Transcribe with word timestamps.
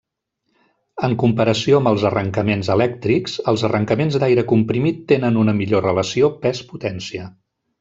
En 1.07 1.11
comparació 1.23 1.81
amb 1.81 1.89
els 1.91 2.05
arrencaments 2.09 2.71
elèctrics, 2.77 3.37
els 3.53 3.67
arrencaments 3.69 4.19
d'aire 4.25 4.47
comprimit 4.55 5.05
tenen 5.13 5.39
una 5.45 5.57
millor 5.61 5.87
relació 5.91 6.33
pes-potència. 6.49 7.31